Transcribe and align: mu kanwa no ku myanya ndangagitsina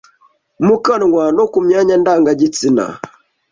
mu 0.65 0.75
kanwa 0.85 1.23
no 1.35 1.45
ku 1.51 1.57
myanya 1.65 1.95
ndangagitsina 2.01 2.85